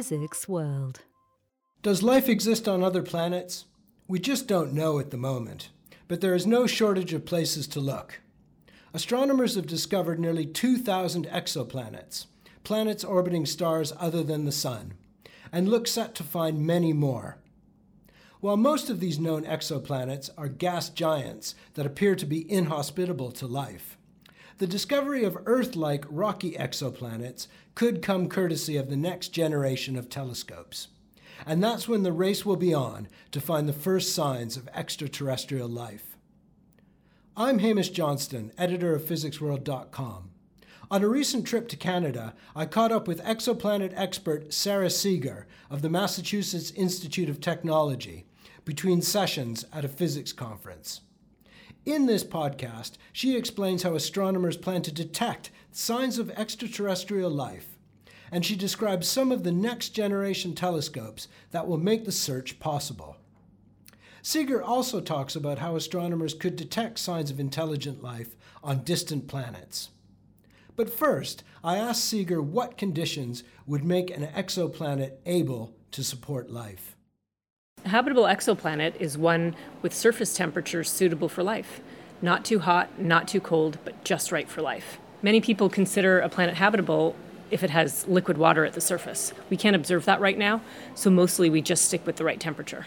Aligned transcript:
Physics 0.00 0.48
World. 0.48 1.02
Does 1.82 2.02
life 2.02 2.26
exist 2.26 2.66
on 2.66 2.82
other 2.82 3.02
planets? 3.02 3.66
We 4.08 4.18
just 4.18 4.48
don't 4.48 4.72
know 4.72 4.98
at 4.98 5.10
the 5.10 5.18
moment, 5.18 5.68
but 6.08 6.22
there 6.22 6.34
is 6.34 6.46
no 6.46 6.66
shortage 6.66 7.12
of 7.12 7.26
places 7.26 7.66
to 7.68 7.80
look. 7.80 8.22
Astronomers 8.94 9.56
have 9.56 9.66
discovered 9.66 10.18
nearly 10.18 10.46
2,000 10.46 11.26
exoplanets, 11.26 12.24
planets 12.64 13.04
orbiting 13.04 13.44
stars 13.44 13.92
other 13.98 14.22
than 14.22 14.46
the 14.46 14.52
Sun, 14.52 14.94
and 15.52 15.68
look 15.68 15.86
set 15.86 16.14
to 16.14 16.22
find 16.22 16.66
many 16.66 16.94
more. 16.94 17.36
While 18.40 18.56
most 18.56 18.88
of 18.88 19.00
these 19.00 19.18
known 19.18 19.44
exoplanets 19.44 20.30
are 20.38 20.48
gas 20.48 20.88
giants 20.88 21.54
that 21.74 21.84
appear 21.84 22.14
to 22.14 22.24
be 22.24 22.50
inhospitable 22.50 23.32
to 23.32 23.46
life, 23.46 23.98
the 24.60 24.66
discovery 24.66 25.24
of 25.24 25.38
Earth 25.46 25.74
like 25.74 26.04
rocky 26.10 26.52
exoplanets 26.52 27.46
could 27.74 28.02
come 28.02 28.28
courtesy 28.28 28.76
of 28.76 28.90
the 28.90 28.96
next 28.96 29.28
generation 29.28 29.96
of 29.96 30.10
telescopes. 30.10 30.88
And 31.46 31.64
that's 31.64 31.88
when 31.88 32.02
the 32.02 32.12
race 32.12 32.44
will 32.44 32.56
be 32.56 32.74
on 32.74 33.08
to 33.32 33.40
find 33.40 33.66
the 33.66 33.72
first 33.72 34.14
signs 34.14 34.58
of 34.58 34.68
extraterrestrial 34.74 35.66
life. 35.66 36.14
I'm 37.38 37.60
Hamish 37.60 37.88
Johnston, 37.88 38.52
editor 38.58 38.94
of 38.94 39.00
PhysicsWorld.com. 39.00 40.30
On 40.90 41.02
a 41.02 41.08
recent 41.08 41.46
trip 41.46 41.66
to 41.68 41.76
Canada, 41.78 42.34
I 42.54 42.66
caught 42.66 42.92
up 42.92 43.08
with 43.08 43.24
exoplanet 43.24 43.94
expert 43.96 44.52
Sarah 44.52 44.90
Seager 44.90 45.46
of 45.70 45.80
the 45.80 45.88
Massachusetts 45.88 46.70
Institute 46.72 47.30
of 47.30 47.40
Technology 47.40 48.26
between 48.66 49.00
sessions 49.00 49.64
at 49.72 49.86
a 49.86 49.88
physics 49.88 50.34
conference. 50.34 51.00
In 51.86 52.04
this 52.04 52.24
podcast, 52.24 52.92
she 53.10 53.36
explains 53.36 53.82
how 53.82 53.94
astronomers 53.94 54.58
plan 54.58 54.82
to 54.82 54.92
detect 54.92 55.50
signs 55.72 56.18
of 56.18 56.30
extraterrestrial 56.32 57.30
life, 57.30 57.78
and 58.30 58.44
she 58.44 58.54
describes 58.54 59.08
some 59.08 59.32
of 59.32 59.44
the 59.44 59.52
next 59.52 59.90
generation 59.90 60.54
telescopes 60.54 61.26
that 61.52 61.66
will 61.66 61.78
make 61.78 62.04
the 62.04 62.12
search 62.12 62.60
possible. 62.60 63.16
Seager 64.20 64.62
also 64.62 65.00
talks 65.00 65.34
about 65.34 65.60
how 65.60 65.74
astronomers 65.74 66.34
could 66.34 66.54
detect 66.54 66.98
signs 66.98 67.30
of 67.30 67.40
intelligent 67.40 68.02
life 68.02 68.36
on 68.62 68.84
distant 68.84 69.26
planets. 69.26 69.88
But 70.76 70.92
first, 70.92 71.42
I 71.64 71.78
asked 71.78 72.04
Seager 72.04 72.42
what 72.42 72.76
conditions 72.76 73.42
would 73.66 73.84
make 73.84 74.10
an 74.10 74.26
exoplanet 74.26 75.12
able 75.24 75.74
to 75.92 76.04
support 76.04 76.50
life. 76.50 76.94
A 77.84 77.88
habitable 77.88 78.24
exoplanet 78.24 78.94
is 79.00 79.16
one 79.16 79.56
with 79.80 79.94
surface 79.94 80.36
temperatures 80.36 80.90
suitable 80.90 81.30
for 81.30 81.42
life. 81.42 81.80
Not 82.20 82.44
too 82.44 82.58
hot, 82.58 83.00
not 83.00 83.26
too 83.26 83.40
cold, 83.40 83.78
but 83.84 84.04
just 84.04 84.30
right 84.30 84.48
for 84.48 84.60
life. 84.60 84.98
Many 85.22 85.40
people 85.40 85.70
consider 85.70 86.20
a 86.20 86.28
planet 86.28 86.56
habitable 86.56 87.16
if 87.50 87.64
it 87.64 87.70
has 87.70 88.06
liquid 88.06 88.36
water 88.36 88.66
at 88.66 88.74
the 88.74 88.80
surface. 88.82 89.32
We 89.48 89.56
can't 89.56 89.74
observe 89.74 90.04
that 90.04 90.20
right 90.20 90.36
now, 90.36 90.60
so 90.94 91.08
mostly 91.10 91.48
we 91.48 91.62
just 91.62 91.86
stick 91.86 92.06
with 92.06 92.16
the 92.16 92.24
right 92.24 92.38
temperature. 92.38 92.86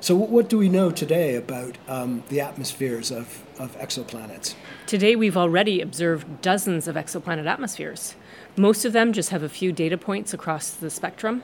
So, 0.00 0.14
what 0.14 0.50
do 0.50 0.58
we 0.58 0.68
know 0.68 0.90
today 0.90 1.34
about 1.34 1.78
um, 1.88 2.24
the 2.28 2.42
atmospheres 2.42 3.10
of, 3.10 3.42
of 3.58 3.74
exoplanets? 3.78 4.54
Today, 4.86 5.16
we've 5.16 5.36
already 5.36 5.80
observed 5.80 6.42
dozens 6.42 6.86
of 6.86 6.94
exoplanet 6.94 7.46
atmospheres. 7.46 8.14
Most 8.54 8.84
of 8.84 8.92
them 8.92 9.14
just 9.14 9.30
have 9.30 9.42
a 9.42 9.48
few 9.48 9.72
data 9.72 9.96
points 9.96 10.34
across 10.34 10.70
the 10.70 10.90
spectrum, 10.90 11.42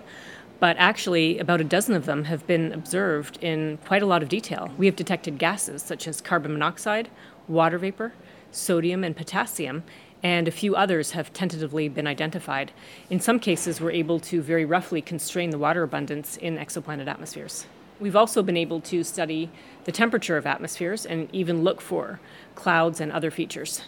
but 0.61 0.77
actually, 0.79 1.39
about 1.39 1.61
a 1.61 1.65
dozen 1.65 1.95
of 1.95 2.05
them 2.05 2.25
have 2.25 2.47
been 2.47 2.73
observed 2.73 3.39
in 3.43 3.79
quite 3.87 4.03
a 4.03 4.07
lot 4.07 4.23
of 4.23 4.29
detail. 4.29 4.71
We 4.77 4.87
have 4.87 4.95
detected 4.95 5.39
gases 5.39 5.83
such 5.83 6.07
as 6.07 6.21
carbon 6.21 6.53
monoxide, 6.53 7.09
water 7.49 7.79
vapor, 7.79 8.13
sodium, 8.53 9.03
and 9.03 9.17
potassium, 9.17 9.83
and 10.23 10.47
a 10.47 10.51
few 10.51 10.77
others 10.77 11.13
have 11.13 11.33
tentatively 11.33 11.89
been 11.89 12.07
identified. 12.07 12.73
In 13.09 13.21
some 13.21 13.41
cases, 13.41 13.81
we're 13.81 13.91
able 13.91 14.21
to 14.21 14.43
very 14.43 14.67
roughly 14.67 15.01
constrain 15.01 15.49
the 15.49 15.59
water 15.59 15.83
abundance 15.83 16.37
in 16.37 16.59
exoplanet 16.59 17.07
atmospheres. 17.09 17.67
We've 17.99 18.17
also 18.17 18.43
been 18.43 18.57
able 18.57 18.81
to 18.83 19.03
study 19.03 19.51
the 19.85 19.93
temperature 19.93 20.37
of 20.37 20.47
atmospheres 20.47 21.07
and 21.07 21.29
even 21.33 21.65
look 21.65 21.81
for 21.81 22.21
clouds 22.55 23.01
and 23.01 23.11
other 23.13 23.31
features. 23.31 23.83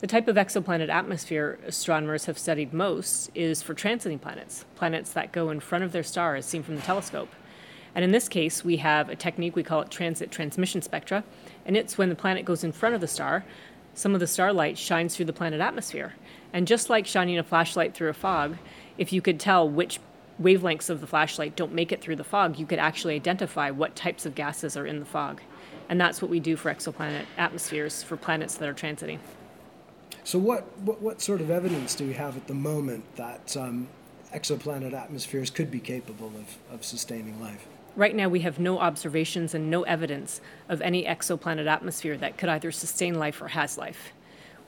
The 0.00 0.06
type 0.06 0.28
of 0.28 0.36
exoplanet 0.36 0.88
atmosphere 0.88 1.58
astronomers 1.66 2.24
have 2.24 2.38
studied 2.38 2.72
most 2.72 3.30
is 3.34 3.60
for 3.60 3.74
transiting 3.74 4.18
planets, 4.18 4.64
planets 4.74 5.12
that 5.12 5.30
go 5.30 5.50
in 5.50 5.60
front 5.60 5.84
of 5.84 5.92
their 5.92 6.02
star 6.02 6.36
as 6.36 6.46
seen 6.46 6.62
from 6.62 6.76
the 6.76 6.80
telescope. 6.80 7.28
And 7.94 8.02
in 8.02 8.10
this 8.10 8.26
case, 8.26 8.64
we 8.64 8.78
have 8.78 9.10
a 9.10 9.14
technique 9.16 9.54
we 9.54 9.62
call 9.62 9.82
it 9.82 9.90
transit 9.90 10.30
transmission 10.30 10.80
spectra, 10.80 11.22
and 11.66 11.76
it's 11.76 11.98
when 11.98 12.08
the 12.08 12.14
planet 12.14 12.46
goes 12.46 12.64
in 12.64 12.72
front 12.72 12.94
of 12.94 13.02
the 13.02 13.06
star, 13.06 13.44
some 13.92 14.14
of 14.14 14.20
the 14.20 14.26
starlight 14.26 14.78
shines 14.78 15.14
through 15.14 15.26
the 15.26 15.34
planet 15.34 15.60
atmosphere. 15.60 16.14
And 16.54 16.66
just 16.66 16.88
like 16.88 17.06
shining 17.06 17.36
a 17.36 17.42
flashlight 17.42 17.92
through 17.92 18.08
a 18.08 18.14
fog, 18.14 18.56
if 18.96 19.12
you 19.12 19.20
could 19.20 19.38
tell 19.38 19.68
which 19.68 20.00
wavelengths 20.40 20.88
of 20.88 21.02
the 21.02 21.06
flashlight 21.06 21.56
don't 21.56 21.74
make 21.74 21.92
it 21.92 22.00
through 22.00 22.16
the 22.16 22.24
fog, 22.24 22.58
you 22.58 22.64
could 22.64 22.78
actually 22.78 23.16
identify 23.16 23.70
what 23.70 23.96
types 23.96 24.24
of 24.24 24.34
gases 24.34 24.78
are 24.78 24.86
in 24.86 24.98
the 24.98 25.04
fog. 25.04 25.42
And 25.90 26.00
that's 26.00 26.22
what 26.22 26.30
we 26.30 26.40
do 26.40 26.56
for 26.56 26.72
exoplanet 26.72 27.26
atmospheres 27.36 28.02
for 28.02 28.16
planets 28.16 28.54
that 28.54 28.68
are 28.68 28.72
transiting. 28.72 29.18
So, 30.24 30.38
what, 30.38 30.78
what, 30.80 31.00
what 31.00 31.20
sort 31.20 31.40
of 31.40 31.50
evidence 31.50 31.94
do 31.94 32.06
we 32.06 32.14
have 32.14 32.36
at 32.36 32.46
the 32.46 32.54
moment 32.54 33.04
that 33.16 33.56
um, 33.56 33.88
exoplanet 34.34 34.92
atmospheres 34.92 35.50
could 35.50 35.70
be 35.70 35.80
capable 35.80 36.32
of, 36.36 36.74
of 36.74 36.84
sustaining 36.84 37.40
life? 37.40 37.66
Right 37.96 38.14
now, 38.14 38.28
we 38.28 38.40
have 38.40 38.58
no 38.58 38.78
observations 38.78 39.54
and 39.54 39.70
no 39.70 39.82
evidence 39.82 40.40
of 40.68 40.80
any 40.80 41.04
exoplanet 41.04 41.66
atmosphere 41.66 42.16
that 42.18 42.38
could 42.38 42.48
either 42.48 42.70
sustain 42.70 43.18
life 43.18 43.42
or 43.42 43.48
has 43.48 43.76
life 43.76 44.12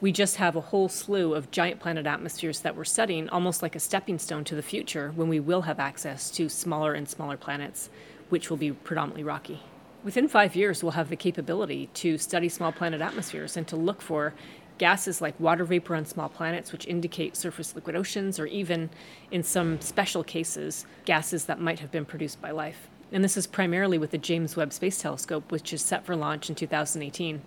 we 0.03 0.11
just 0.11 0.37
have 0.37 0.57
a 0.57 0.61
whole 0.61 0.89
slew 0.89 1.33
of 1.33 1.53
giant 1.53 1.79
planet 1.79 2.07
atmospheres 2.07 2.59
that 2.61 2.77
we're 2.77 2.85
studying, 2.85 3.29
almost 3.29 3.63
like 3.63 3.77
a 3.77 3.81
stepping 3.81 4.19
stone 4.19 4.43
to 4.43 4.57
the 4.57 4.63
future 4.63 5.13
when 5.15 5.29
we 5.29 5.39
will 5.39 5.63
have 5.63 5.79
access 5.79 6.29
to 6.33 6.49
smaller 6.49 6.93
and 6.93 7.09
smaller 7.09 7.37
planets, 7.37 7.89
which 8.29 8.51
will 8.51 8.57
be 8.57 8.73
predominantly 8.73 9.23
rocky. 9.23 9.63
Within 10.03 10.27
five 10.27 10.57
years, 10.57 10.83
we'll 10.83 10.91
have 10.91 11.09
the 11.09 11.15
capability 11.15 11.89
to 11.95 12.19
study 12.19 12.49
small 12.49 12.73
planet 12.73 13.01
atmospheres 13.01 13.57
and 13.57 13.69
to 13.69 13.77
look 13.77 14.03
for 14.03 14.35
gases 14.79 15.21
like 15.21 15.39
water 15.39 15.65
vapor 15.65 15.95
on 15.95 16.05
small 16.05 16.29
planets, 16.29 16.73
which 16.73 16.87
indicate 16.87 17.37
surface 17.37 17.75
liquid 17.75 17.97
oceans, 17.97 18.39
or 18.39 18.47
even, 18.47 18.91
in 19.31 19.43
some 19.43 19.81
special 19.81 20.25
cases, 20.25 20.87
gases 21.05 21.47
that 21.47 21.61
might 21.61 21.81
have 21.81 21.91
been 21.91 22.05
produced 22.05 22.41
by 22.41 22.51
life. 22.51 22.89
And 23.13 23.23
this 23.23 23.37
is 23.37 23.47
primarily 23.47 23.99
with 23.99 24.11
the 24.11 24.19
James 24.19 24.57
Webb 24.57 24.73
Space 24.73 25.01
Telescope, 25.01 25.53
which 25.53 25.73
is 25.73 25.83
set 25.83 26.05
for 26.05 26.17
launch 26.17 26.49
in 26.49 26.55
2018. 26.55 27.43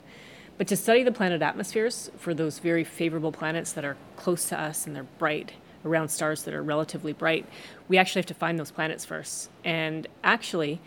But 0.58 0.68
to 0.68 0.78
study 0.78 1.04
the 1.04 1.12
planet 1.12 1.42
atmospheres 1.42 2.12
for 2.18 2.34
those 2.34 2.60
very 2.60 2.84
favorable 2.84 3.32
planets 3.32 3.74
that 3.74 3.84
are 3.84 3.98
close 4.16 4.48
to 4.50 4.60
us 4.60 4.86
and 4.86 4.96
they're 4.96 5.04
bright, 5.04 5.54
around 5.86 6.10
stars 6.10 6.44
that 6.44 6.54
are 6.54 6.64
relatively 6.64 7.14
bright, 7.14 7.46
we 7.88 7.98
actually 7.98 8.20
have 8.20 8.26
to 8.26 8.34
find 8.34 8.60
those 8.60 8.72
planets 8.72 9.06
first. 9.06 9.50
And 9.64 10.08
actually, 10.24 10.82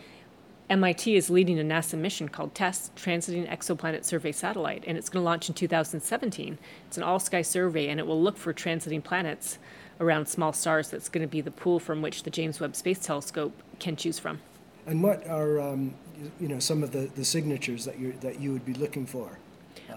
MIT 0.70 1.16
is 1.16 1.30
leading 1.30 1.58
a 1.58 1.62
NASA 1.62 1.98
mission 1.98 2.28
called 2.28 2.54
TESS, 2.54 2.90
Transiting 2.94 3.48
Exoplanet 3.48 4.04
Survey 4.04 4.32
Satellite, 4.32 4.84
and 4.86 4.98
it's 4.98 5.08
going 5.08 5.22
to 5.22 5.24
launch 5.24 5.48
in 5.48 5.54
2017. 5.54 6.58
It's 6.86 6.96
an 6.98 7.02
all 7.02 7.18
sky 7.18 7.40
survey, 7.40 7.88
and 7.88 7.98
it 7.98 8.06
will 8.06 8.20
look 8.22 8.36
for 8.36 8.52
transiting 8.52 9.02
planets 9.02 9.58
around 9.98 10.28
small 10.28 10.52
stars. 10.52 10.90
That's 10.90 11.08
going 11.08 11.26
to 11.26 11.30
be 11.30 11.40
the 11.40 11.50
pool 11.50 11.80
from 11.80 12.02
which 12.02 12.22
the 12.22 12.30
James 12.30 12.60
Webb 12.60 12.76
Space 12.76 12.98
Telescope 12.98 13.54
can 13.80 13.96
choose 13.96 14.18
from. 14.18 14.40
And 14.86 15.02
what 15.02 15.26
are 15.26 15.58
um, 15.58 15.94
you 16.38 16.48
know 16.48 16.58
some 16.58 16.82
of 16.82 16.92
the, 16.92 17.10
the 17.14 17.24
signatures 17.24 17.86
that 17.86 17.98
you 17.98 18.12
that 18.20 18.38
you 18.38 18.52
would 18.52 18.66
be 18.66 18.74
looking 18.74 19.06
for? 19.06 19.38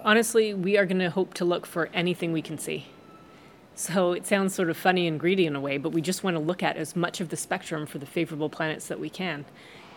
Honestly, 0.04 0.54
we 0.54 0.78
are 0.78 0.86
going 0.86 1.00
to 1.00 1.10
hope 1.10 1.34
to 1.34 1.44
look 1.44 1.66
for 1.66 1.90
anything 1.92 2.32
we 2.32 2.42
can 2.42 2.56
see. 2.56 2.86
So 3.74 4.12
it 4.12 4.26
sounds 4.26 4.54
sort 4.54 4.70
of 4.70 4.76
funny 4.76 5.06
and 5.06 5.20
greedy 5.20 5.46
in 5.46 5.54
a 5.54 5.60
way, 5.60 5.76
but 5.76 5.90
we 5.90 6.00
just 6.00 6.24
want 6.24 6.36
to 6.36 6.42
look 6.42 6.62
at 6.62 6.76
as 6.76 6.94
much 6.96 7.20
of 7.20 7.28
the 7.28 7.36
spectrum 7.36 7.86
for 7.86 7.98
the 7.98 8.06
favorable 8.06 8.48
planets 8.48 8.86
that 8.88 9.00
we 9.00 9.10
can. 9.10 9.44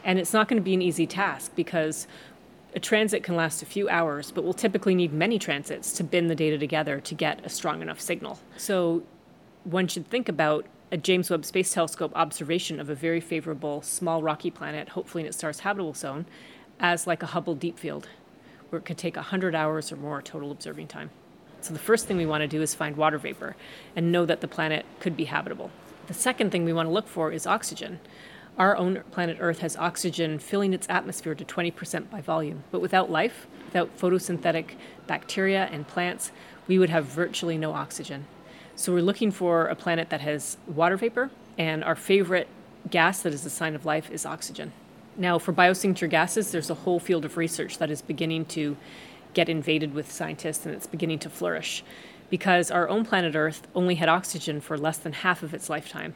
And 0.06 0.18
it's 0.18 0.32
not 0.32 0.48
going 0.48 0.62
to 0.62 0.64
be 0.64 0.74
an 0.74 0.82
easy 0.82 1.06
task 1.06 1.52
because 1.56 2.08
a 2.76 2.80
transit 2.80 3.24
can 3.24 3.36
last 3.36 3.62
a 3.62 3.66
few 3.66 3.90
hours, 3.90 4.32
but 4.32 4.44
we'll 4.44 4.54
typically 4.54 4.96
need 4.96 5.12
many 5.12 5.38
transits 5.40 5.92
to 5.94 6.04
bin 6.04 6.28
the 6.28 6.36
data 6.36 6.58
together 6.58 7.00
to 7.02 7.16
get 7.16 7.44
a 7.46 7.50
strong 7.50 7.82
enough 7.82 8.00
signal. 8.00 8.40
So 8.56 9.04
one 9.64 9.88
should 9.88 10.08
think 10.08 10.30
about 10.30 10.66
a 10.92 10.98
James 10.98 11.30
Webb 11.30 11.44
Space 11.44 11.74
Telescope 11.74 12.12
observation 12.16 12.80
of 12.80 12.90
a 12.90 12.96
very 12.96 13.20
favorable 13.20 13.82
small 13.82 14.22
rocky 14.22 14.52
planet, 14.52 14.90
hopefully 14.90 15.24
in 15.24 15.28
its 15.28 15.38
star's 15.38 15.62
habitable 15.62 15.94
zone, 15.94 16.26
as 16.80 17.08
like 17.08 17.24
a 17.24 17.28
Hubble 17.28 17.56
deep 17.56 17.80
field 17.80 18.08
where 18.70 18.80
it 18.80 18.86
could 18.86 18.98
take 18.98 19.16
100 19.16 19.56
hours 19.56 19.92
or 19.92 19.96
more 19.96 20.22
total 20.22 20.52
observing 20.52 20.88
time. 20.88 21.10
So 21.62 21.74
the 21.74 21.80
first 21.80 22.06
thing 22.06 22.18
we 22.18 22.26
want 22.26 22.42
to 22.42 22.48
do 22.48 22.62
is 22.62 22.76
find 22.76 22.96
water 22.96 23.18
vapor 23.18 23.56
and 23.96 24.12
know 24.12 24.26
that 24.26 24.42
the 24.42 24.48
planet 24.48 24.86
could 25.00 25.18
be 25.18 25.26
habitable. 25.26 25.72
The 26.08 26.14
second 26.14 26.52
thing 26.52 26.66
we 26.66 26.74
want 26.74 26.88
to 26.88 26.94
look 26.94 27.08
for 27.08 27.32
is 27.32 27.48
oxygen. 27.48 28.00
Our 28.58 28.78
own 28.78 29.04
planet 29.12 29.38
Earth 29.42 29.60
has 29.60 29.76
oxygen 29.76 30.40
filling 30.40 30.74
its 30.74 30.88
atmosphere 30.90 31.36
to 31.36 31.44
20% 31.44 32.10
by 32.10 32.22
volume, 32.22 32.64
but 32.72 32.80
without 32.80 33.12
life, 33.12 33.48
without 33.66 33.98
photosynthetic 33.98 34.76
bacteria 35.08 35.66
and 35.74 35.86
plants, 35.86 36.32
we 36.66 36.80
would 36.80 36.90
have 36.90 37.06
virtually 37.06 37.58
no 37.58 37.74
oxygen. 37.74 38.28
So 38.78 38.94
we're 38.94 39.02
looking 39.02 39.32
for 39.32 39.66
a 39.68 39.76
planet 39.76 40.10
that 40.10 40.22
has 40.22 40.58
water 40.68 40.96
vapor, 40.96 41.32
and 41.58 41.84
our 41.84 41.96
favorite 41.96 42.48
gas 42.90 43.22
that 43.24 43.34
is 43.34 43.46
a 43.46 43.50
sign 43.50 43.76
of 43.76 43.86
life 43.86 44.10
is 44.10 44.26
oxygen. 44.26 44.72
Now, 45.18 45.38
for 45.38 45.52
biosignature 45.52 46.10
gases, 46.10 46.52
there's 46.52 46.70
a 46.70 46.76
whole 46.76 47.00
field 47.00 47.26
of 47.26 47.36
research 47.36 47.78
that 47.80 47.92
is 47.92 48.02
beginning 48.02 48.46
to 48.46 48.78
get 49.34 49.50
invaded 49.50 49.94
with 49.94 50.10
scientists 50.10 50.66
and 50.66 50.74
it's 50.74 50.88
beginning 50.88 51.20
to 51.20 51.30
flourish 51.30 51.84
because 52.30 52.72
our 52.72 52.88
own 52.88 53.06
planet 53.06 53.36
Earth 53.36 53.68
only 53.76 53.96
had 53.96 54.08
oxygen 54.08 54.62
for 54.62 54.78
less 54.78 54.98
than 54.98 55.12
half 55.12 55.44
of 55.44 55.54
its 55.54 55.70
lifetime. 55.70 56.16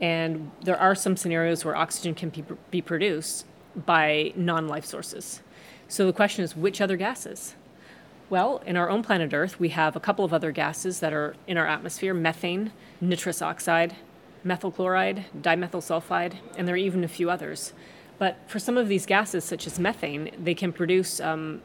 And 0.00 0.50
there 0.62 0.78
are 0.78 0.94
some 0.94 1.16
scenarios 1.16 1.64
where 1.64 1.76
oxygen 1.76 2.14
can 2.14 2.30
be, 2.30 2.44
be 2.70 2.82
produced 2.82 3.46
by 3.84 4.32
non 4.36 4.68
life 4.68 4.84
sources. 4.84 5.40
So 5.88 6.06
the 6.06 6.12
question 6.12 6.44
is 6.44 6.56
which 6.56 6.80
other 6.80 6.96
gases? 6.96 7.54
Well, 8.28 8.60
in 8.66 8.76
our 8.76 8.90
own 8.90 9.02
planet 9.02 9.32
Earth, 9.32 9.60
we 9.60 9.68
have 9.68 9.94
a 9.94 10.00
couple 10.00 10.24
of 10.24 10.32
other 10.32 10.50
gases 10.50 10.98
that 11.00 11.12
are 11.12 11.36
in 11.46 11.56
our 11.56 11.66
atmosphere 11.66 12.12
methane, 12.12 12.72
nitrous 13.00 13.40
oxide, 13.40 13.94
methyl 14.42 14.72
chloride, 14.72 15.26
dimethyl 15.40 15.80
sulfide, 15.80 16.34
and 16.56 16.66
there 16.66 16.74
are 16.74 16.78
even 16.78 17.04
a 17.04 17.08
few 17.08 17.30
others. 17.30 17.72
But 18.18 18.38
for 18.48 18.58
some 18.58 18.76
of 18.76 18.88
these 18.88 19.06
gases, 19.06 19.44
such 19.44 19.66
as 19.66 19.78
methane, 19.78 20.30
they 20.42 20.54
can 20.54 20.72
produce 20.72 21.20
um, 21.20 21.60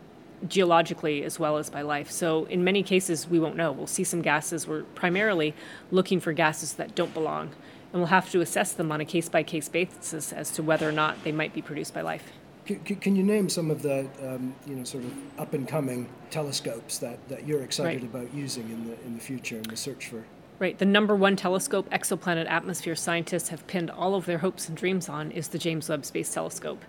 geologically 0.48 1.24
as 1.24 1.40
well 1.40 1.58
as 1.58 1.70
by 1.70 1.82
life. 1.82 2.12
So 2.12 2.46
in 2.46 2.64
many 2.64 2.84
cases, 2.84 3.28
we 3.28 3.40
won't 3.40 3.56
know. 3.56 3.72
We'll 3.72 3.88
see 3.88 4.04
some 4.04 4.22
gases. 4.22 4.68
We're 4.68 4.84
primarily 4.96 5.54
looking 5.92 6.20
for 6.20 6.34
gases 6.34 6.74
that 6.74 6.96
don't 6.96 7.14
belong, 7.14 7.52
and 7.92 8.02
we'll 8.02 8.08
have 8.08 8.30
to 8.32 8.42
assess 8.42 8.74
them 8.74 8.92
on 8.92 9.02
a 9.02 9.06
case 9.06 9.30
by 9.30 9.44
case 9.44 9.70
basis 9.70 10.32
as 10.32 10.52
to 10.52 10.64
whether 10.64 10.88
or 10.88 10.92
not 10.94 11.24
they 11.24 11.32
might 11.32 11.54
be 11.54 11.62
produced 11.62 11.94
by 11.94 12.02
life. 12.02 12.32
Can, 12.66 12.80
can 12.80 13.16
you 13.16 13.24
name 13.24 13.50
some 13.50 13.72
of 13.72 13.82
the 13.82 14.08
um, 14.24 14.54
you 14.68 14.76
know 14.76 14.84
sort 14.84 15.04
of 15.04 15.12
up 15.40 15.54
and 15.54 15.68
coming 15.68 16.08
telescopes 16.30 17.00
that, 17.00 17.18
that 17.28 17.48
you're 17.48 17.64
excited 17.64 18.02
right. 18.04 18.24
about 18.24 18.34
using 18.34 18.70
in 18.70 18.88
the 18.88 19.02
in 19.06 19.16
the 19.16 19.20
future 19.20 19.58
in 19.58 19.64
the 19.64 19.78
search 19.78 20.08
for? 20.08 20.24
Right, 20.60 20.78
the 20.78 20.86
number 20.86 21.16
one 21.16 21.36
telescope 21.36 21.90
exoplanet 21.90 22.48
atmosphere 22.48 22.96
scientists 22.96 23.50
have 23.50 23.66
pinned 23.66 23.90
all 23.90 24.14
of 24.14 24.28
their 24.28 24.38
hopes 24.38 24.70
and 24.70 24.78
dreams 24.78 25.10
on 25.10 25.32
is 25.32 25.48
the 25.48 25.58
James 25.58 25.90
Webb 25.90 26.06
Space 26.06 26.32
Telescope. 26.32 26.86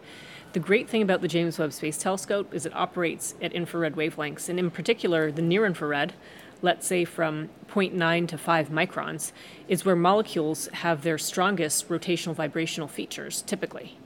The 0.52 0.60
great 0.60 0.90
thing 0.90 1.00
about 1.00 1.22
the 1.22 1.28
James 1.28 1.58
Webb 1.58 1.72
Space 1.72 1.96
Telescope 1.96 2.52
is 2.52 2.66
it 2.66 2.76
operates 2.76 3.34
at 3.40 3.54
infrared 3.54 3.94
wavelengths, 3.94 4.50
and 4.50 4.58
in 4.58 4.70
particular, 4.70 5.32
the 5.32 5.40
near 5.40 5.64
infrared, 5.64 6.12
let's 6.62 6.86
say 6.86 7.04
from 7.04 7.50
0.9 7.68 8.28
to 8.28 8.38
5 8.38 8.68
microns, 8.68 9.32
is 9.68 9.84
where 9.84 9.96
molecules 9.96 10.68
have 10.68 11.02
their 11.02 11.18
strongest 11.18 11.88
rotational 11.88 12.34
vibrational 12.34 12.88
features, 12.88 13.42
typically. 13.42 13.98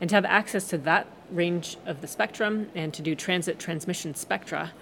And 0.00 0.10
to 0.10 0.16
have 0.16 0.24
access 0.24 0.68
to 0.68 0.78
that 0.78 1.06
range 1.30 1.76
of 1.86 2.00
the 2.00 2.06
spectrum 2.06 2.70
and 2.74 2.92
to 2.94 3.02
do 3.02 3.14
transit 3.14 3.58
transmission 3.58 4.14
spectra, 4.14 4.72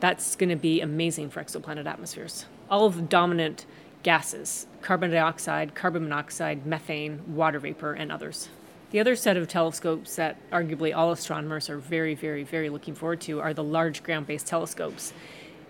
that's 0.00 0.36
going 0.36 0.50
to 0.50 0.56
be 0.56 0.80
amazing 0.80 1.30
for 1.30 1.42
exoplanet 1.42 1.86
atmospheres. 1.86 2.46
All 2.68 2.86
of 2.86 2.96
the 2.96 3.02
dominant 3.02 3.66
gases 4.02 4.66
carbon 4.82 5.10
dioxide, 5.10 5.74
carbon 5.74 6.02
monoxide, 6.02 6.66
methane, 6.66 7.22
water 7.34 7.58
vapor, 7.58 7.94
and 7.94 8.12
others. 8.12 8.50
The 8.90 9.00
other 9.00 9.16
set 9.16 9.36
of 9.36 9.48
telescopes 9.48 10.16
that 10.16 10.36
arguably 10.50 10.94
all 10.94 11.10
astronomers 11.10 11.70
are 11.70 11.78
very, 11.78 12.14
very, 12.14 12.44
very 12.44 12.68
looking 12.68 12.94
forward 12.94 13.20
to 13.22 13.40
are 13.40 13.54
the 13.54 13.64
large 13.64 14.02
ground 14.02 14.26
based 14.26 14.46
telescopes. 14.46 15.12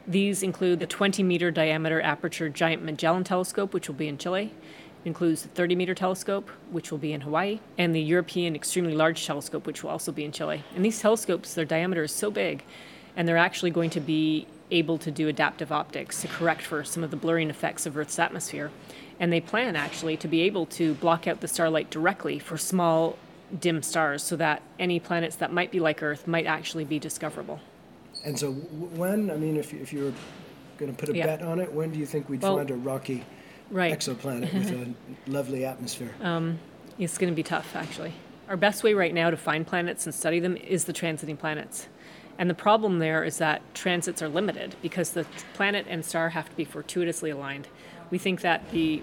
These 0.06 0.42
include 0.42 0.80
the 0.80 0.86
20 0.86 1.22
meter 1.22 1.50
diameter 1.50 2.00
aperture 2.00 2.48
Giant 2.48 2.82
Magellan 2.82 3.24
Telescope, 3.24 3.72
which 3.72 3.88
will 3.88 3.94
be 3.94 4.08
in 4.08 4.18
Chile. 4.18 4.52
It 5.04 5.08
includes 5.08 5.42
the 5.42 5.48
30 5.48 5.74
meter 5.74 5.94
telescope, 5.94 6.50
which 6.70 6.90
will 6.90 6.98
be 6.98 7.12
in 7.12 7.22
Hawaii, 7.22 7.60
and 7.78 7.94
the 7.94 8.00
European 8.00 8.54
Extremely 8.54 8.94
Large 8.94 9.26
Telescope, 9.26 9.66
which 9.66 9.82
will 9.82 9.90
also 9.90 10.12
be 10.12 10.24
in 10.24 10.32
Chile. 10.32 10.62
And 10.74 10.84
these 10.84 11.00
telescopes, 11.00 11.54
their 11.54 11.64
diameter 11.64 12.04
is 12.04 12.12
so 12.12 12.30
big, 12.30 12.64
and 13.16 13.26
they're 13.26 13.36
actually 13.36 13.70
going 13.70 13.90
to 13.90 14.00
be 14.00 14.46
able 14.70 14.98
to 14.98 15.10
do 15.10 15.28
adaptive 15.28 15.70
optics 15.70 16.20
to 16.22 16.28
correct 16.28 16.62
for 16.62 16.84
some 16.84 17.04
of 17.04 17.10
the 17.10 17.16
blurring 17.16 17.50
effects 17.50 17.86
of 17.86 17.96
Earth's 17.96 18.18
atmosphere 18.18 18.70
and 19.20 19.32
they 19.32 19.40
plan 19.40 19.76
actually 19.76 20.16
to 20.16 20.28
be 20.28 20.42
able 20.42 20.66
to 20.66 20.94
block 20.94 21.26
out 21.26 21.40
the 21.40 21.48
starlight 21.48 21.90
directly 21.90 22.38
for 22.38 22.56
small 22.58 23.16
dim 23.60 23.82
stars 23.82 24.22
so 24.22 24.36
that 24.36 24.62
any 24.78 24.98
planets 24.98 25.36
that 25.36 25.52
might 25.52 25.70
be 25.70 25.80
like 25.80 26.02
Earth 26.02 26.26
might 26.26 26.46
actually 26.46 26.84
be 26.84 26.98
discoverable. 26.98 27.60
And 28.24 28.38
so, 28.38 28.52
when, 28.52 29.30
I 29.30 29.36
mean, 29.36 29.56
if, 29.56 29.74
if 29.74 29.92
you 29.92 30.04
were 30.04 30.12
going 30.78 30.94
to 30.94 30.98
put 30.98 31.08
a 31.14 31.16
yeah. 31.16 31.26
bet 31.26 31.42
on 31.42 31.60
it, 31.60 31.72
when 31.72 31.90
do 31.90 31.98
you 31.98 32.06
think 32.06 32.28
we'd 32.28 32.42
well, 32.42 32.56
find 32.56 32.70
a 32.70 32.74
rocky 32.74 33.24
right. 33.70 33.96
exoplanet 33.96 34.52
with 34.52 34.70
a 34.70 34.94
lovely 35.30 35.64
atmosphere? 35.64 36.14
Um, 36.20 36.58
it's 36.98 37.18
going 37.18 37.32
to 37.32 37.36
be 37.36 37.42
tough, 37.42 37.76
actually. 37.76 38.14
Our 38.48 38.56
best 38.56 38.82
way 38.82 38.94
right 38.94 39.12
now 39.12 39.30
to 39.30 39.36
find 39.36 39.66
planets 39.66 40.06
and 40.06 40.14
study 40.14 40.40
them 40.40 40.56
is 40.56 40.84
the 40.84 40.92
transiting 40.92 41.38
planets. 41.38 41.88
And 42.38 42.50
the 42.50 42.54
problem 42.54 42.98
there 42.98 43.24
is 43.24 43.38
that 43.38 43.62
transits 43.74 44.20
are 44.20 44.28
limited 44.28 44.74
because 44.82 45.10
the 45.10 45.24
planet 45.54 45.86
and 45.88 46.04
star 46.04 46.30
have 46.30 46.50
to 46.50 46.56
be 46.56 46.64
fortuitously 46.64 47.30
aligned 47.30 47.68
we 48.10 48.18
think 48.18 48.42
that 48.42 48.70
the 48.70 49.02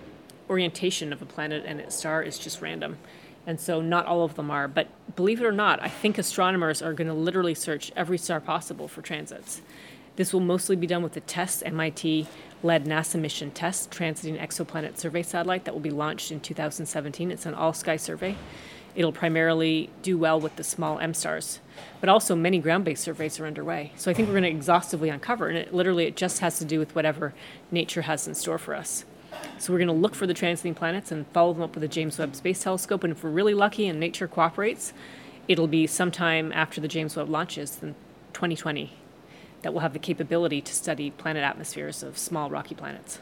orientation 0.49 1.13
of 1.13 1.21
a 1.21 1.25
planet 1.25 1.63
and 1.65 1.79
its 1.79 1.95
star 1.95 2.23
is 2.23 2.37
just 2.37 2.61
random. 2.61 2.97
And 3.47 3.59
so 3.59 3.81
not 3.81 4.05
all 4.05 4.23
of 4.23 4.35
them 4.35 4.51
are. 4.51 4.67
But 4.67 4.87
believe 5.15 5.41
it 5.41 5.45
or 5.45 5.51
not, 5.51 5.81
I 5.81 5.87
think 5.87 6.17
astronomers 6.17 6.81
are 6.81 6.93
going 6.93 7.07
to 7.07 7.13
literally 7.13 7.55
search 7.55 7.91
every 7.95 8.17
star 8.17 8.39
possible 8.39 8.87
for 8.87 9.01
transits. 9.01 9.61
This 10.15 10.33
will 10.33 10.41
mostly 10.41 10.75
be 10.75 10.87
done 10.87 11.03
with 11.03 11.13
the 11.13 11.21
TESS 11.21 11.63
MIT 11.63 12.27
led 12.63 12.85
NASA 12.85 13.19
mission 13.19 13.49
TESS 13.51 13.87
Transiting 13.89 14.39
Exoplanet 14.39 14.97
Survey 14.97 15.23
Satellite 15.23 15.65
that 15.65 15.73
will 15.73 15.81
be 15.81 15.89
launched 15.89 16.31
in 16.31 16.39
2017. 16.39 17.31
It's 17.31 17.45
an 17.45 17.53
all 17.53 17.73
sky 17.73 17.95
survey. 17.95 18.35
It'll 18.93 19.13
primarily 19.13 19.89
do 20.01 20.17
well 20.17 20.39
with 20.39 20.57
the 20.57 20.63
small 20.63 20.99
M 20.99 21.13
stars, 21.13 21.59
but 22.01 22.09
also 22.09 22.35
many 22.35 22.59
ground-based 22.59 23.01
surveys 23.01 23.39
are 23.39 23.47
underway. 23.47 23.93
So 23.95 24.11
I 24.11 24.13
think 24.13 24.27
we're 24.27 24.33
going 24.33 24.43
to 24.43 24.49
exhaustively 24.49 25.09
uncover, 25.09 25.47
and 25.47 25.57
it 25.57 25.73
literally 25.73 26.05
it 26.05 26.17
just 26.17 26.39
has 26.39 26.59
to 26.59 26.65
do 26.65 26.77
with 26.77 26.93
whatever 26.93 27.33
nature 27.71 28.01
has 28.01 28.27
in 28.27 28.35
store 28.35 28.57
for 28.57 28.75
us. 28.75 29.05
So 29.57 29.71
we're 29.71 29.79
going 29.79 29.87
to 29.87 29.93
look 29.93 30.15
for 30.15 30.27
the 30.27 30.33
transiting 30.33 30.75
planets 30.75 31.11
and 31.11 31.27
follow 31.27 31.53
them 31.53 31.61
up 31.61 31.75
with 31.75 31.81
the 31.81 31.87
James 31.87 32.17
Webb 32.17 32.35
Space 32.35 32.63
Telescope. 32.63 33.03
And 33.03 33.11
if 33.11 33.23
we're 33.23 33.29
really 33.29 33.53
lucky 33.53 33.87
and 33.87 33.99
nature 33.99 34.27
cooperates, 34.27 34.93
it'll 35.47 35.67
be 35.67 35.87
sometime 35.87 36.51
after 36.51 36.81
the 36.81 36.87
James 36.87 37.15
Webb 37.15 37.29
launches 37.29 37.81
in 37.81 37.95
2020 38.33 38.91
that 39.61 39.73
we'll 39.73 39.81
have 39.81 39.93
the 39.93 39.99
capability 39.99 40.61
to 40.61 40.73
study 40.73 41.11
planet 41.11 41.43
atmospheres 41.43 42.01
of 42.01 42.17
small 42.17 42.49
rocky 42.49 42.73
planets. 42.73 43.19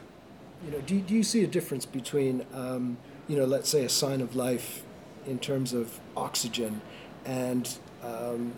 You 0.64 0.72
know, 0.72 0.80
do, 0.80 1.00
do 1.00 1.14
you 1.14 1.22
see 1.22 1.44
a 1.44 1.46
difference 1.46 1.86
between, 1.86 2.46
um, 2.54 2.96
you 3.28 3.36
know, 3.36 3.44
let's 3.44 3.68
say 3.68 3.84
a 3.84 3.88
sign 3.88 4.20
of 4.20 4.34
life 4.34 4.82
in 5.26 5.38
terms 5.38 5.72
of 5.72 6.00
oxygen 6.16 6.80
and 7.24 7.78
um, 8.02 8.52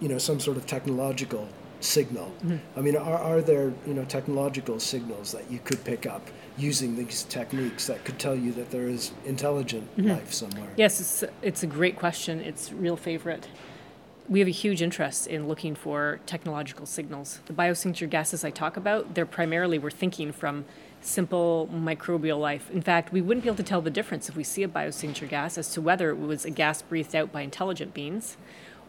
you 0.00 0.08
know 0.08 0.18
some 0.18 0.40
sort 0.40 0.56
of 0.56 0.66
technological 0.66 1.48
signal. 1.80 2.32
Mm-hmm. 2.44 2.78
I 2.78 2.82
mean, 2.82 2.96
are, 2.96 3.18
are 3.18 3.40
there 3.40 3.72
you 3.86 3.94
know 3.94 4.04
technological 4.04 4.80
signals 4.80 5.32
that 5.32 5.50
you 5.50 5.60
could 5.64 5.82
pick 5.84 6.06
up 6.06 6.28
using 6.56 6.96
these 6.96 7.24
techniques 7.24 7.86
that 7.86 8.04
could 8.04 8.18
tell 8.18 8.34
you 8.34 8.52
that 8.52 8.70
there 8.70 8.88
is 8.88 9.12
intelligent 9.24 9.88
mm-hmm. 9.96 10.10
life 10.10 10.32
somewhere? 10.32 10.68
Yes, 10.76 11.00
it's, 11.00 11.32
it's 11.42 11.62
a 11.62 11.66
great 11.66 11.96
question. 11.96 12.40
It's 12.40 12.72
real 12.72 12.96
favorite. 12.96 13.48
We 14.28 14.40
have 14.40 14.48
a 14.48 14.52
huge 14.52 14.82
interest 14.82 15.26
in 15.26 15.48
looking 15.48 15.74
for 15.74 16.20
technological 16.26 16.84
signals. 16.84 17.40
The 17.46 17.54
biosignature 17.54 18.10
gases 18.10 18.44
I 18.44 18.50
talk 18.50 18.76
about, 18.76 19.14
they're 19.14 19.24
primarily 19.24 19.78
we're 19.78 19.90
thinking 19.90 20.32
from 20.32 20.66
simple 21.00 21.70
microbial 21.72 22.38
life. 22.38 22.70
In 22.70 22.82
fact, 22.82 23.10
we 23.10 23.22
wouldn't 23.22 23.44
be 23.44 23.48
able 23.48 23.56
to 23.56 23.62
tell 23.62 23.80
the 23.80 23.90
difference 23.90 24.28
if 24.28 24.36
we 24.36 24.44
see 24.44 24.62
a 24.62 24.68
biosignature 24.68 25.28
gas 25.28 25.56
as 25.56 25.70
to 25.72 25.80
whether 25.80 26.10
it 26.10 26.18
was 26.18 26.44
a 26.44 26.50
gas 26.50 26.82
breathed 26.82 27.14
out 27.14 27.32
by 27.32 27.40
intelligent 27.40 27.94
beings 27.94 28.36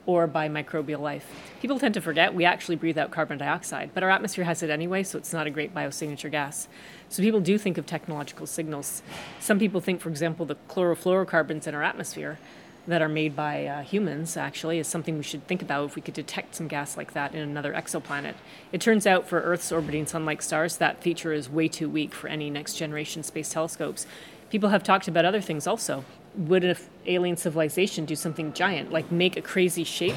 or 0.10 0.26
by 0.26 0.50
microbial 0.50 1.00
life. 1.00 1.32
People 1.62 1.78
tend 1.78 1.94
to 1.94 2.02
forget 2.02 2.34
we 2.34 2.44
actually 2.44 2.76
breathe 2.76 2.98
out 2.98 3.12
carbon 3.12 3.38
dioxide, 3.38 3.92
but 3.94 4.02
our 4.02 4.10
atmosphere 4.10 4.44
has 4.44 4.64
it 4.64 4.72
anyway, 4.72 5.04
so 5.04 5.20
it's 5.20 5.32
not 5.32 5.46
a 5.46 5.52
great 5.52 5.72
biosignature 5.72 6.32
gas. 6.32 6.68
So 7.10 7.22
people 7.22 7.42
do 7.42 7.60
think 7.60 7.78
of 7.78 7.86
technological 7.86 8.48
signals. 8.48 9.04
Some 9.40 9.60
people 9.60 9.82
think, 9.82 10.02
for 10.02 10.10
example, 10.10 10.48
the 10.48 10.56
chlorofluorocarbons 10.68 11.68
in 11.68 11.76
our 11.76 11.84
atmosphere 11.84 12.40
that 12.88 13.04
are 13.04 13.10
made 13.10 13.36
by 13.36 13.68
uh, 13.68 13.84
humans 13.84 14.36
actually 14.36 14.80
is 14.80 14.88
something 14.88 15.16
we 15.16 15.22
should 15.22 15.46
think 15.46 15.62
about 15.62 15.86
if 15.86 15.96
we 15.96 16.02
could 16.02 16.16
detect 16.16 16.56
some 16.56 16.68
gas 16.68 16.98
like 16.98 17.14
that 17.14 17.36
in 17.36 17.42
another 17.42 17.72
exoplanet. 17.72 18.34
It 18.72 18.82
turns 18.82 19.06
out 19.06 19.30
for 19.30 19.40
Earth's 19.42 19.72
orbiting 19.72 20.08
sun-like 20.08 20.42
stars, 20.42 20.78
that 20.78 21.04
feature 21.04 21.34
is 21.34 21.52
way 21.52 21.68
too 21.68 21.88
weak 21.88 22.16
for 22.16 22.30
any 22.30 22.50
next 22.50 22.78
generation 22.78 23.22
space 23.22 23.50
telescopes. 23.50 24.08
People 24.50 24.70
have 24.70 24.84
talked 24.84 25.08
about 25.08 25.26
other 25.26 25.42
things 25.42 25.68
also. 25.68 26.04
Would 26.36 26.64
an 26.64 26.78
alien 27.06 27.38
civilization 27.38 28.06
do 28.06 28.16
something 28.16 28.54
giant, 28.54 28.92
like 28.92 29.12
make 29.12 29.38
a 29.38 29.42
crazy 29.42 29.84
shape 29.84 30.16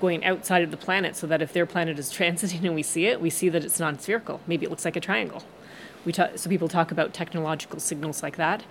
going 0.00 0.24
outside 0.24 0.62
of 0.62 0.70
the 0.70 0.76
planet 0.76 1.14
so 1.16 1.26
that 1.26 1.40
if 1.40 1.52
their 1.52 1.64
planet 1.64 1.98
is 1.98 2.12
transiting 2.12 2.64
and 2.64 2.74
we 2.74 2.82
see 2.82 3.06
it, 3.06 3.20
we 3.20 3.30
see 3.30 3.48
that 3.48 3.64
it's 3.64 3.80
non 3.80 3.98
spherical? 3.98 4.40
Maybe 4.46 4.66
it 4.66 4.70
looks 4.70 4.84
like 4.84 4.96
a 4.96 5.00
triangle. 5.00 5.42
We 6.04 6.12
talk, 6.12 6.36
so 6.36 6.50
people 6.50 6.68
talk 6.68 6.90
about 6.90 7.14
technological 7.14 7.78
signals 7.78 8.22
like 8.22 8.36
that. 8.36 8.64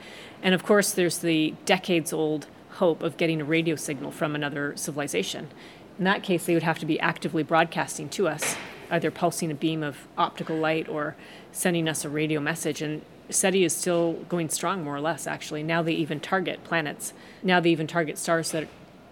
And 0.43 0.53
of 0.53 0.63
course, 0.63 0.91
there's 0.91 1.19
the 1.19 1.53
decades 1.65 2.11
old 2.11 2.47
hope 2.71 3.01
of 3.01 3.17
getting 3.17 3.41
a 3.41 3.45
radio 3.45 3.75
signal 3.75 4.11
from 4.11 4.35
another 4.35 4.73
civilization. 4.75 5.49
In 5.97 6.03
that 6.05 6.23
case, 6.23 6.45
they 6.45 6.53
would 6.53 6.63
have 6.63 6.79
to 6.79 6.85
be 6.85 6.99
actively 6.99 7.43
broadcasting 7.43 8.09
to 8.09 8.27
us, 8.27 8.55
either 8.89 9.11
pulsing 9.11 9.51
a 9.51 9.55
beam 9.55 9.83
of 9.83 10.07
optical 10.17 10.57
light 10.57 10.89
or 10.89 11.15
sending 11.51 11.87
us 11.87 12.03
a 12.03 12.09
radio 12.09 12.41
message. 12.41 12.81
And 12.81 13.01
SETI 13.31 13.63
is 13.63 13.75
still 13.75 14.13
going 14.29 14.49
strong, 14.49 14.83
more 14.83 14.95
or 14.95 15.01
less, 15.01 15.27
actually. 15.27 15.63
Now 15.63 15.81
they 15.81 15.93
even 15.93 16.19
target 16.19 16.63
planets. 16.63 17.13
Now 17.43 17.59
they 17.59 17.71
even 17.71 17.87
target 17.87 18.17
stars 18.17 18.51
that 18.51 18.67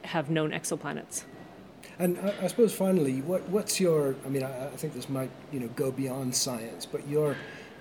have 0.06 0.30
known 0.30 0.52
exoplanets. 0.52 1.24
And 1.98 2.18
I, 2.20 2.34
I 2.44 2.48
suppose 2.48 2.74
finally, 2.74 3.22
what, 3.22 3.48
what's 3.50 3.80
your? 3.80 4.16
I 4.26 4.30
mean, 4.30 4.44
I, 4.44 4.68
I, 4.68 4.70
think 4.70 4.94
this 4.94 5.10
might 5.10 5.30
you 5.52 5.60
know 5.60 5.68
go 5.76 5.92
beyond 5.92 6.34
science, 6.34 6.86
but 6.86 7.06
your 7.08 7.36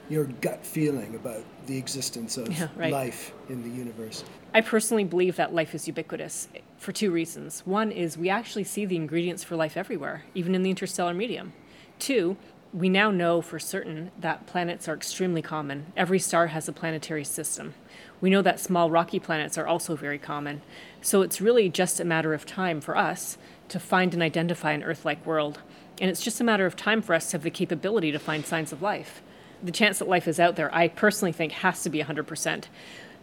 your 0.08 0.24
gut 0.24 0.64
feeling 0.64 1.14
about 1.14 1.44
the 1.66 1.76
existence 1.76 2.36
of 2.36 2.48
yeah, 2.48 2.68
right. 2.76 2.92
life 2.92 3.32
in 3.48 3.62
the 3.62 3.68
universe. 3.68 4.24
I 4.54 4.62
personally 4.62 5.04
believe 5.04 5.36
that 5.36 5.54
life 5.54 5.74
is 5.74 5.86
ubiquitous 5.86 6.48
for 6.78 6.92
two 6.92 7.10
reasons. 7.10 7.60
One 7.66 7.92
is 7.92 8.16
we 8.16 8.30
actually 8.30 8.64
see 8.64 8.86
the 8.86 8.96
ingredients 8.96 9.44
for 9.44 9.54
life 9.54 9.76
everywhere, 9.76 10.24
even 10.34 10.54
in 10.54 10.62
the 10.62 10.70
interstellar 10.70 11.14
medium. 11.14 11.52
Two, 11.98 12.36
we 12.72 12.88
now 12.88 13.10
know 13.10 13.40
for 13.40 13.58
certain 13.58 14.10
that 14.18 14.46
planets 14.46 14.88
are 14.88 14.94
extremely 14.94 15.40
common. 15.40 15.86
Every 15.96 16.18
star 16.18 16.48
has 16.48 16.68
a 16.68 16.72
planetary 16.72 17.24
system. 17.24 17.74
We 18.20 18.30
know 18.30 18.42
that 18.42 18.60
small 18.60 18.90
rocky 18.90 19.18
planets 19.18 19.56
are 19.56 19.66
also 19.66 19.96
very 19.96 20.18
common. 20.18 20.60
So 21.00 21.22
it's 21.22 21.40
really 21.40 21.70
just 21.70 21.98
a 21.98 22.04
matter 22.04 22.34
of 22.34 22.44
time 22.44 22.80
for 22.80 22.96
us 22.96 23.38
to 23.68 23.80
find 23.80 24.12
and 24.12 24.22
identify 24.22 24.72
an 24.72 24.82
Earth 24.82 25.04
like 25.04 25.24
world. 25.24 25.60
And 26.00 26.10
it's 26.10 26.22
just 26.22 26.40
a 26.40 26.44
matter 26.44 26.66
of 26.66 26.76
time 26.76 27.00
for 27.00 27.14
us 27.14 27.30
to 27.30 27.32
have 27.36 27.42
the 27.42 27.50
capability 27.50 28.12
to 28.12 28.18
find 28.18 28.44
signs 28.44 28.72
of 28.72 28.82
life. 28.82 29.22
The 29.62 29.72
chance 29.72 29.98
that 29.98 30.08
life 30.08 30.28
is 30.28 30.38
out 30.38 30.56
there, 30.56 30.72
I 30.74 30.88
personally 30.88 31.32
think, 31.32 31.52
has 31.52 31.82
to 31.84 31.90
be 31.90 32.02
100%. 32.02 32.64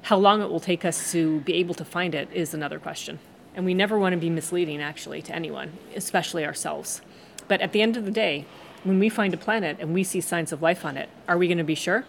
How 0.03 0.17
long 0.17 0.41
it 0.41 0.49
will 0.49 0.59
take 0.59 0.83
us 0.83 1.11
to 1.11 1.39
be 1.41 1.53
able 1.55 1.75
to 1.75 1.85
find 1.85 2.15
it 2.15 2.29
is 2.33 2.53
another 2.53 2.79
question. 2.79 3.19
And 3.53 3.63
we 3.63 3.73
never 3.73 3.97
want 3.97 4.13
to 4.13 4.19
be 4.19 4.29
misleading, 4.29 4.81
actually, 4.81 5.21
to 5.23 5.35
anyone, 5.35 5.73
especially 5.95 6.45
ourselves. 6.45 7.01
But 7.47 7.61
at 7.61 7.71
the 7.71 7.81
end 7.81 7.95
of 7.95 8.05
the 8.05 8.11
day, 8.11 8.45
when 8.85 8.99
we 8.99 9.09
find 9.09 9.33
a 9.33 9.37
planet 9.37 9.77
and 9.79 9.93
we 9.93 10.03
see 10.03 10.21
signs 10.21 10.51
of 10.51 10.61
life 10.61 10.85
on 10.85 10.95
it, 10.95 11.09
are 11.27 11.37
we 11.37 11.47
going 11.47 11.57
to 11.57 11.63
be 11.63 11.75
sure? 11.75 12.05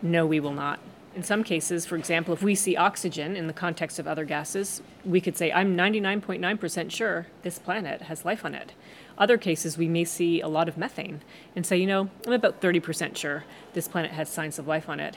No, 0.00 0.24
we 0.24 0.38
will 0.38 0.52
not. 0.52 0.78
In 1.16 1.24
some 1.24 1.42
cases, 1.42 1.84
for 1.84 1.96
example, 1.96 2.32
if 2.32 2.40
we 2.40 2.54
see 2.54 2.76
oxygen 2.76 3.34
in 3.34 3.48
the 3.48 3.52
context 3.52 3.98
of 3.98 4.06
other 4.06 4.24
gases, 4.24 4.80
we 5.04 5.20
could 5.20 5.36
say, 5.36 5.50
I'm 5.50 5.76
99.9% 5.76 6.92
sure 6.92 7.26
this 7.42 7.58
planet 7.58 8.02
has 8.02 8.24
life 8.24 8.44
on 8.44 8.54
it. 8.54 8.74
Other 9.18 9.36
cases, 9.36 9.76
we 9.76 9.88
may 9.88 10.04
see 10.04 10.40
a 10.40 10.46
lot 10.46 10.68
of 10.68 10.78
methane 10.78 11.20
and 11.56 11.66
say, 11.66 11.76
you 11.76 11.88
know, 11.88 12.10
I'm 12.24 12.32
about 12.32 12.60
30% 12.60 13.16
sure 13.16 13.44
this 13.72 13.88
planet 13.88 14.12
has 14.12 14.28
signs 14.28 14.60
of 14.60 14.68
life 14.68 14.88
on 14.88 15.00
it. 15.00 15.16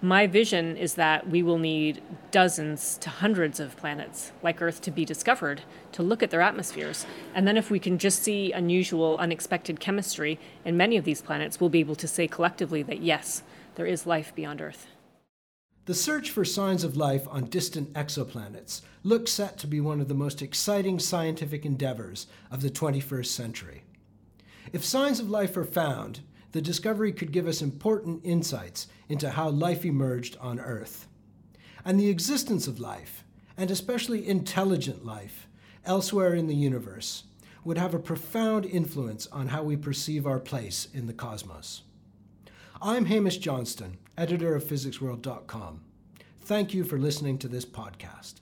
My 0.00 0.28
vision 0.28 0.76
is 0.76 0.94
that 0.94 1.28
we 1.28 1.42
will 1.42 1.58
need 1.58 2.00
dozens 2.30 2.98
to 2.98 3.10
hundreds 3.10 3.58
of 3.58 3.76
planets 3.76 4.30
like 4.44 4.62
Earth 4.62 4.80
to 4.82 4.92
be 4.92 5.04
discovered 5.04 5.62
to 5.90 6.04
look 6.04 6.22
at 6.22 6.30
their 6.30 6.40
atmospheres. 6.40 7.04
And 7.34 7.48
then, 7.48 7.56
if 7.56 7.68
we 7.68 7.80
can 7.80 7.98
just 7.98 8.22
see 8.22 8.52
unusual, 8.52 9.18
unexpected 9.18 9.80
chemistry 9.80 10.38
in 10.64 10.76
many 10.76 10.96
of 10.96 11.04
these 11.04 11.20
planets, 11.20 11.60
we'll 11.60 11.70
be 11.70 11.80
able 11.80 11.96
to 11.96 12.06
say 12.06 12.28
collectively 12.28 12.84
that 12.84 13.02
yes, 13.02 13.42
there 13.74 13.86
is 13.86 14.06
life 14.06 14.32
beyond 14.36 14.60
Earth. 14.60 14.86
The 15.86 15.94
search 15.94 16.30
for 16.30 16.44
signs 16.44 16.84
of 16.84 16.96
life 16.96 17.26
on 17.28 17.46
distant 17.46 17.92
exoplanets 17.94 18.82
looks 19.02 19.32
set 19.32 19.58
to 19.58 19.66
be 19.66 19.80
one 19.80 20.00
of 20.00 20.06
the 20.06 20.14
most 20.14 20.42
exciting 20.42 21.00
scientific 21.00 21.64
endeavors 21.66 22.28
of 22.52 22.62
the 22.62 22.70
21st 22.70 23.26
century. 23.26 23.82
If 24.72 24.84
signs 24.84 25.18
of 25.18 25.28
life 25.30 25.56
are 25.56 25.64
found, 25.64 26.20
the 26.52 26.62
discovery 26.62 27.12
could 27.12 27.32
give 27.32 27.46
us 27.46 27.60
important 27.60 28.20
insights 28.24 28.86
into 29.08 29.30
how 29.30 29.50
life 29.50 29.84
emerged 29.84 30.36
on 30.40 30.58
Earth. 30.58 31.06
And 31.84 31.98
the 31.98 32.08
existence 32.08 32.66
of 32.66 32.80
life, 32.80 33.24
and 33.56 33.70
especially 33.70 34.26
intelligent 34.26 35.04
life, 35.04 35.48
elsewhere 35.84 36.34
in 36.34 36.46
the 36.46 36.54
universe, 36.54 37.24
would 37.64 37.78
have 37.78 37.94
a 37.94 37.98
profound 37.98 38.64
influence 38.64 39.26
on 39.28 39.48
how 39.48 39.62
we 39.62 39.76
perceive 39.76 40.26
our 40.26 40.38
place 40.38 40.88
in 40.94 41.06
the 41.06 41.12
cosmos. 41.12 41.82
I'm 42.80 43.06
Hamish 43.06 43.38
Johnston, 43.38 43.98
editor 44.16 44.54
of 44.54 44.64
physicsworld.com. 44.64 45.80
Thank 46.40 46.72
you 46.72 46.84
for 46.84 46.98
listening 46.98 47.38
to 47.38 47.48
this 47.48 47.66
podcast. 47.66 48.40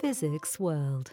Physics 0.00 0.60
World. 0.60 1.12